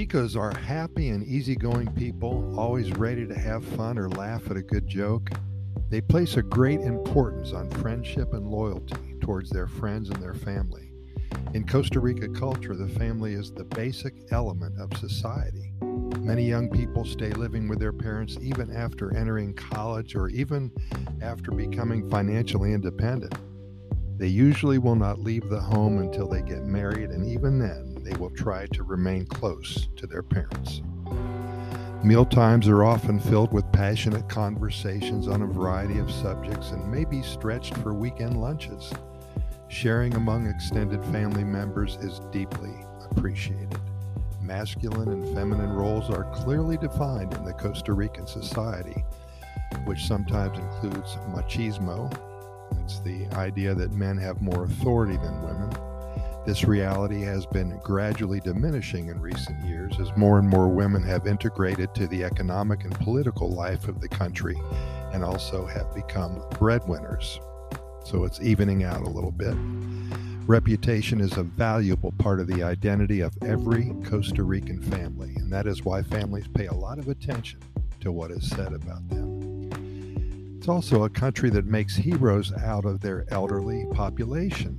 Ticos 0.00 0.34
are 0.34 0.58
happy 0.60 1.10
and 1.10 1.22
easygoing 1.26 1.92
people, 1.92 2.58
always 2.58 2.90
ready 2.92 3.26
to 3.26 3.38
have 3.38 3.62
fun 3.62 3.98
or 3.98 4.08
laugh 4.08 4.50
at 4.50 4.56
a 4.56 4.62
good 4.62 4.88
joke. 4.88 5.28
They 5.90 6.00
place 6.00 6.38
a 6.38 6.42
great 6.42 6.80
importance 6.80 7.52
on 7.52 7.68
friendship 7.68 8.32
and 8.32 8.48
loyalty 8.48 9.16
towards 9.20 9.50
their 9.50 9.66
friends 9.66 10.08
and 10.08 10.22
their 10.22 10.32
family. 10.32 10.94
In 11.52 11.66
Costa 11.66 12.00
Rica 12.00 12.30
culture, 12.30 12.74
the 12.74 12.88
family 12.88 13.34
is 13.34 13.52
the 13.52 13.64
basic 13.64 14.14
element 14.30 14.80
of 14.80 14.96
society. 14.96 15.74
Many 16.20 16.48
young 16.48 16.70
people 16.70 17.04
stay 17.04 17.32
living 17.32 17.68
with 17.68 17.78
their 17.78 17.92
parents 17.92 18.38
even 18.40 18.74
after 18.74 19.14
entering 19.14 19.52
college 19.52 20.14
or 20.14 20.30
even 20.30 20.72
after 21.20 21.50
becoming 21.50 22.08
financially 22.08 22.72
independent. 22.72 23.34
They 24.16 24.28
usually 24.28 24.78
will 24.78 24.96
not 24.96 25.20
leave 25.20 25.50
the 25.50 25.60
home 25.60 25.98
until 25.98 26.26
they 26.26 26.40
get 26.40 26.64
married, 26.64 27.10
and 27.10 27.26
even 27.26 27.58
then, 27.58 27.89
they 28.04 28.16
will 28.16 28.30
try 28.30 28.66
to 28.66 28.82
remain 28.82 29.26
close 29.26 29.88
to 29.96 30.06
their 30.06 30.22
parents. 30.22 30.82
Meal 32.02 32.24
times 32.24 32.66
are 32.66 32.82
often 32.82 33.20
filled 33.20 33.52
with 33.52 33.70
passionate 33.72 34.26
conversations 34.26 35.28
on 35.28 35.42
a 35.42 35.46
variety 35.46 35.98
of 35.98 36.10
subjects 36.10 36.70
and 36.70 36.90
may 36.90 37.04
be 37.04 37.22
stretched 37.22 37.76
for 37.78 37.92
weekend 37.92 38.40
lunches. 38.40 38.90
Sharing 39.68 40.14
among 40.14 40.46
extended 40.46 41.04
family 41.06 41.44
members 41.44 41.96
is 41.96 42.20
deeply 42.32 42.74
appreciated. 43.10 43.78
Masculine 44.40 45.10
and 45.10 45.34
feminine 45.34 45.72
roles 45.74 46.08
are 46.08 46.24
clearly 46.32 46.78
defined 46.78 47.34
in 47.34 47.44
the 47.44 47.52
Costa 47.52 47.92
Rican 47.92 48.26
society, 48.26 49.04
which 49.84 50.06
sometimes 50.06 50.58
includes 50.58 51.16
machismo. 51.28 52.10
It's 52.82 53.00
the 53.00 53.26
idea 53.36 53.74
that 53.74 53.92
men 53.92 54.16
have 54.16 54.40
more 54.40 54.64
authority 54.64 55.18
than 55.18 55.42
women 55.42 55.89
this 56.46 56.64
reality 56.64 57.20
has 57.20 57.44
been 57.46 57.78
gradually 57.84 58.40
diminishing 58.40 59.08
in 59.08 59.20
recent 59.20 59.62
years 59.64 60.00
as 60.00 60.10
more 60.16 60.38
and 60.38 60.48
more 60.48 60.68
women 60.68 61.02
have 61.02 61.26
integrated 61.26 61.94
to 61.94 62.06
the 62.06 62.24
economic 62.24 62.84
and 62.84 62.98
political 62.98 63.50
life 63.50 63.88
of 63.88 64.00
the 64.00 64.08
country 64.08 64.56
and 65.12 65.22
also 65.22 65.66
have 65.66 65.94
become 65.94 66.42
breadwinners. 66.58 67.38
So 68.04 68.24
it's 68.24 68.40
evening 68.40 68.84
out 68.84 69.02
a 69.02 69.10
little 69.10 69.30
bit. 69.30 69.54
Reputation 70.46 71.20
is 71.20 71.36
a 71.36 71.42
valuable 71.42 72.12
part 72.12 72.40
of 72.40 72.46
the 72.46 72.62
identity 72.62 73.20
of 73.20 73.36
every 73.42 73.92
Costa 74.04 74.42
Rican 74.42 74.80
family, 74.80 75.34
and 75.36 75.52
that 75.52 75.66
is 75.66 75.84
why 75.84 76.02
families 76.02 76.48
pay 76.48 76.66
a 76.66 76.74
lot 76.74 76.98
of 76.98 77.08
attention 77.08 77.60
to 78.00 78.10
what 78.10 78.30
is 78.30 78.48
said 78.48 78.72
about 78.72 79.06
them. 79.10 79.70
It's 80.56 80.68
also 80.68 81.04
a 81.04 81.10
country 81.10 81.50
that 81.50 81.66
makes 81.66 81.94
heroes 81.94 82.52
out 82.54 82.86
of 82.86 83.00
their 83.00 83.26
elderly 83.30 83.86
population 83.92 84.78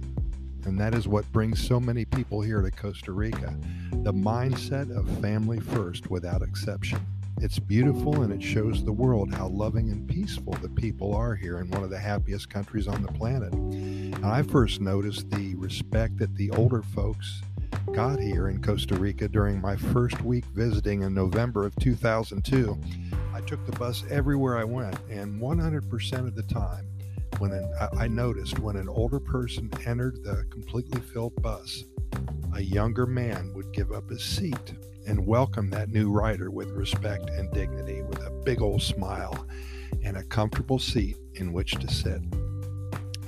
and 0.66 0.80
that 0.80 0.94
is 0.94 1.08
what 1.08 1.32
brings 1.32 1.66
so 1.66 1.80
many 1.80 2.06
people 2.06 2.42
here 2.42 2.62
to 2.62 2.72
Costa 2.72 3.12
Rica 3.12 3.56
the 4.04 4.14
mindset 4.14 4.90
of 4.96 5.08
family 5.20 5.60
first 5.60 6.10
without 6.10 6.42
exception. 6.42 7.00
It's 7.40 7.60
beautiful 7.60 8.24
and 8.24 8.34
it 8.34 8.42
shows 8.42 8.84
the 8.84 8.92
world 8.92 9.34
how 9.34 9.48
loving 9.48 9.90
and 9.90 10.08
peaceful 10.08 10.54
the 10.54 10.70
people 10.70 11.16
are 11.16 11.36
here 11.36 11.60
in 11.60 11.70
one 11.70 11.84
of 11.84 11.90
the 11.90 12.00
happiest 12.00 12.50
countries 12.50 12.88
on 12.88 13.04
the 13.04 13.12
planet. 13.12 13.54
And 13.54 14.26
I 14.26 14.44
first 14.44 14.82
noticed 14.82 15.30
the 15.30 15.56
respect 15.56 16.18
that 16.18 16.36
the 16.36 16.52
older 16.52 16.82
folks 16.82 17.42
got 17.94 18.20
here 18.20 18.48
in 18.48 18.62
Costa 18.62 18.96
Rica 18.96 19.28
during 19.28 19.60
my 19.60 19.76
first 19.76 20.22
week 20.22 20.46
visiting 20.46 21.02
in 21.04 21.14
November 21.14 21.66
of 21.66 21.76
2002. 21.78 22.78
I 23.34 23.42
took 23.42 23.66
the 23.66 23.72
bus 23.74 24.04
everywhere 24.10 24.58
I 24.58 24.64
went, 24.64 24.98
and 25.10 25.42
100% 25.42 26.14
of 26.20 26.36
the 26.36 26.44
time, 26.44 26.88
when 27.42 27.54
an, 27.54 27.74
I 27.98 28.08
noticed 28.08 28.60
when 28.60 28.76
an 28.76 28.88
older 28.88 29.20
person 29.20 29.72
entered 29.88 30.24
the 30.24 30.46
completely 30.52 31.02
filled 31.02 31.42
bus, 31.42 31.86
a 32.54 32.62
younger 32.62 33.08
man 33.08 33.52
would 33.56 33.74
give 33.74 33.92
up 33.92 34.08
his 34.12 34.24
seat 34.24 34.76
and 35.08 35.26
welcome 35.26 35.72
that 35.72 35.90
new 35.90 36.12
rider 36.12 36.52
with 36.52 36.70
respect 36.70 37.32
and 37.32 37.52
dignity, 37.52 38.04
with 38.04 38.20
a 38.20 38.30
big 38.46 38.62
old 38.62 38.84
smile 38.84 39.48
and 40.04 40.18
a 40.18 40.24
comfortable 40.26 40.78
seat 40.78 41.18
in 41.34 41.52
which 41.52 41.72
to 41.72 41.92
sit. 41.92 42.22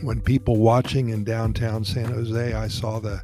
When 0.03 0.21
people 0.21 0.57
watching 0.57 1.09
in 1.09 1.23
downtown 1.23 1.83
San 1.83 2.13
Jose, 2.13 2.53
I 2.53 2.67
saw 2.67 2.99
the 2.99 3.19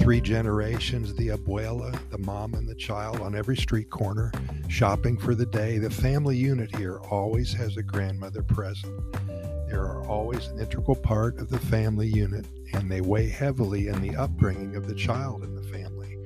three 0.00 0.20
generations 0.20 1.14
the 1.14 1.28
abuela, 1.28 1.96
the 2.10 2.18
mom, 2.18 2.54
and 2.54 2.68
the 2.68 2.74
child 2.74 3.20
on 3.20 3.36
every 3.36 3.56
street 3.56 3.90
corner 3.90 4.32
shopping 4.68 5.18
for 5.18 5.34
the 5.34 5.46
day. 5.46 5.78
The 5.78 5.90
family 5.90 6.36
unit 6.36 6.74
here 6.76 6.98
always 7.10 7.52
has 7.54 7.76
a 7.76 7.82
grandmother 7.82 8.42
present 8.42 8.98
They 9.68 9.74
are 9.74 10.04
always 10.06 10.48
an 10.48 10.60
integral 10.60 10.96
part 10.96 11.38
of 11.38 11.50
the 11.50 11.58
family 11.58 12.08
unit, 12.08 12.46
and 12.74 12.90
they 12.90 13.00
weigh 13.00 13.28
heavily 13.28 13.88
in 13.88 14.00
the 14.00 14.16
upbringing 14.16 14.76
of 14.76 14.86
the 14.86 14.94
child 14.94 15.44
in 15.44 15.54
the 15.54 15.62
family. 15.62 16.18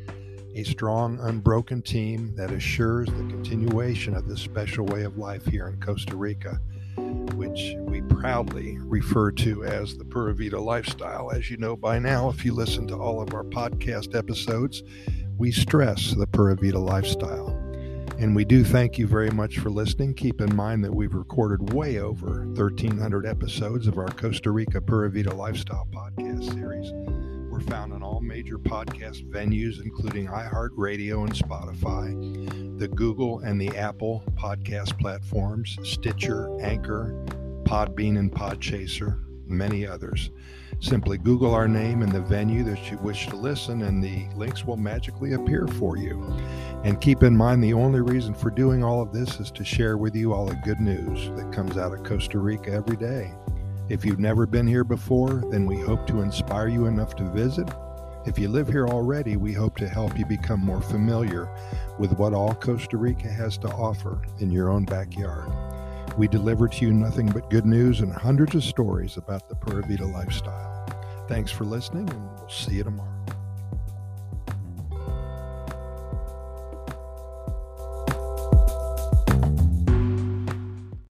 A 0.55 0.65
strong, 0.65 1.19
unbroken 1.21 1.83
team 1.83 2.35
that 2.37 2.51
assures 2.51 3.09
the 3.09 3.29
continuation 3.29 4.15
of 4.15 4.27
this 4.27 4.41
special 4.41 4.87
way 4.87 5.03
of 5.03 5.19
life 5.19 5.45
here 5.45 5.69
in 5.69 5.79
Costa 5.81 6.17
Rica, 6.17 6.61
which 7.37 7.75
we 7.81 8.01
proudly 8.03 8.79
refer 8.81 9.31
to 9.31 9.65
as 9.65 9.97
the 9.97 10.05
Pura 10.05 10.35
Vida 10.35 10.59
lifestyle. 10.59 11.31
As 11.31 11.51
you 11.51 11.57
know 11.57 11.77
by 11.77 11.99
now, 11.99 12.29
if 12.29 12.45
you 12.45 12.55
listen 12.55 12.87
to 12.89 12.97
all 12.97 13.21
of 13.21 13.35
our 13.35 13.45
podcast 13.45 14.17
episodes, 14.17 14.83
we 15.39 15.53
stress 15.53 16.15
the 16.15 16.27
Pura 16.27 16.57
Vida 16.57 16.79
lifestyle. 16.79 17.51
And 18.19 18.35
we 18.35 18.47
do 18.47 18.65
thank 18.65 18.97
you 18.97 19.07
very 19.07 19.31
much 19.31 19.59
for 19.59 19.69
listening. 19.69 20.15
Keep 20.15 20.41
in 20.41 20.57
mind 20.57 20.83
that 20.85 20.95
we've 20.95 21.15
recorded 21.15 21.75
way 21.75 21.99
over 21.99 22.47
1,300 22.47 23.27
episodes 23.27 23.87
of 23.87 23.99
our 23.99 24.09
Costa 24.09 24.51
Rica 24.51 24.81
Pura 24.81 25.11
Vida 25.11 25.35
Lifestyle 25.35 25.87
podcast 25.93 26.55
series. 26.55 27.16
We're 27.57 27.63
found 27.63 27.95
on 27.95 28.03
all 28.03 28.21
major 28.21 28.59
podcast 28.59 29.31
venues, 29.31 29.83
including 29.83 30.27
iHeartRadio 30.27 31.25
and 31.25 31.33
Spotify, 31.33 32.79
the 32.79 32.87
Google 32.87 33.39
and 33.39 33.59
the 33.59 33.75
Apple 33.79 34.23
podcast 34.35 35.01
platforms, 35.01 35.79
Stitcher, 35.83 36.55
Anchor, 36.61 37.15
Podbean, 37.63 38.19
and 38.19 38.31
Podchaser, 38.31 39.25
many 39.47 39.87
others. 39.87 40.29
Simply 40.81 41.17
Google 41.17 41.55
our 41.55 41.67
name 41.67 42.03
and 42.03 42.13
the 42.13 42.21
venue 42.21 42.63
that 42.65 42.91
you 42.91 42.99
wish 42.99 43.27
to 43.29 43.37
listen, 43.37 43.85
and 43.85 44.05
the 44.05 44.27
links 44.37 44.67
will 44.67 44.77
magically 44.77 45.33
appear 45.33 45.67
for 45.67 45.97
you. 45.97 46.23
And 46.85 47.01
keep 47.01 47.23
in 47.23 47.35
mind, 47.35 47.65
the 47.65 47.73
only 47.73 48.03
reason 48.03 48.35
for 48.35 48.51
doing 48.51 48.85
all 48.85 49.01
of 49.01 49.15
this 49.15 49.41
is 49.41 49.51
to 49.53 49.65
share 49.65 49.97
with 49.97 50.15
you 50.15 50.35
all 50.35 50.45
the 50.45 50.61
good 50.63 50.81
news 50.81 51.31
that 51.37 51.55
comes 51.55 51.79
out 51.79 51.95
of 51.95 52.05
Costa 52.05 52.39
Rica 52.39 52.71
every 52.73 52.99
day. 52.99 53.33
If 53.89 54.05
you've 54.05 54.19
never 54.19 54.47
been 54.47 54.67
here 54.67 54.83
before, 54.83 55.45
then 55.49 55.65
we 55.65 55.81
hope 55.81 56.09
to 56.09 56.21
inspire 56.21 56.67
you 56.67 56.87
enough 56.87 57.15
to 57.17 57.25
visit. 57.31 57.69
If 58.27 58.37
you 58.37 58.49
live 58.49 58.67
here 58.67 58.89
already, 58.89 59.37
we 59.37 59.53
hope 59.53 59.77
to 59.77 59.89
help 59.89 60.19
you 60.19 60.27
become 60.27 60.59
more 60.59 60.83
familiar 60.83 61.49
with 61.97 62.19
what 62.19 62.35
all 62.35 62.53
Costa 62.55 62.97
Rica 62.97 63.29
has 63.29 63.57
to 63.59 63.69
offer 63.69 64.23
in 64.41 64.51
your 64.51 64.71
own 64.71 64.87
backyard. 64.87 65.49
We 66.19 66.27
deliver 66.27 66.67
to 66.67 66.85
you 66.85 66.93
nothing 66.93 67.27
but 67.27 67.49
good 67.49 67.65
news 67.65 68.01
and 68.01 68.13
hundreds 68.13 68.57
of 68.57 68.65
stories 68.65 69.19
about 69.19 69.49
the 69.49 69.55
Pura 69.55 69.87
Vida 69.87 70.07
lifestyle. 70.07 70.85
Thanks 71.29 71.53
for 71.53 71.65
listening, 71.65 72.11
and 72.11 72.31
we'll 72.33 72.49
see 72.49 72.75
you 72.75 72.85
tomorrow. 72.85 73.36